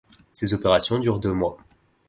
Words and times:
Ces 0.31 0.55
opérations 0.55 0.97
durent 0.97 1.19
deux 1.19 1.31
mois. 1.31 1.57